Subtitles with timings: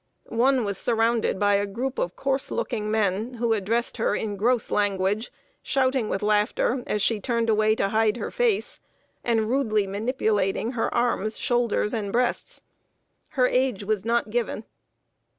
[0.29, 4.71] One was surrounded by a group of coarse looking men, who addressed her in gross
[4.71, 5.31] language,
[5.61, 8.79] shouting with laughter as she turned away to hide her face,
[9.23, 12.63] and rudely manipulating her arms, shoulders, and breasts.
[13.37, 14.63] Her age was not given.